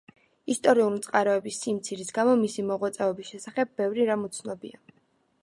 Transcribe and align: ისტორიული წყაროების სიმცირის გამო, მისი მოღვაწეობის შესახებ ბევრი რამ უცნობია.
ისტორიული 0.51 1.01
წყაროების 1.07 1.59
სიმცირის 1.65 2.09
გამო, 2.17 2.33
მისი 2.41 2.67
მოღვაწეობის 2.71 3.31
შესახებ 3.35 3.79
ბევრი 3.83 4.09
რამ 4.11 4.27
უცნობია. 4.31 4.85